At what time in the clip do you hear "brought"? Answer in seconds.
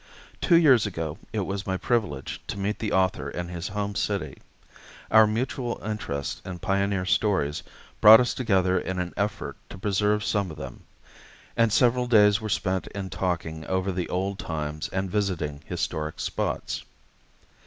7.99-8.19